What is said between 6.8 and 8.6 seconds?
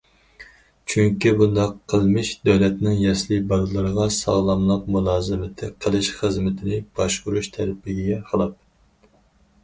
باشقۇرۇش تەلىپىگە خىلاپ.